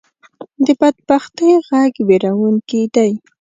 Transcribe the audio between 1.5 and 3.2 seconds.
غږ وېرونکې دی